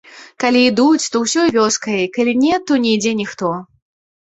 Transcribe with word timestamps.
Калі 0.43 0.63
ідуць, 0.69 1.09
то 1.11 1.21
ўсёй 1.27 1.47
вёскай, 1.59 2.03
калі 2.19 2.37
не, 2.43 2.59
то 2.69 2.83
не 2.87 2.99
ідзе 2.99 3.17
ніхто. 3.25 3.57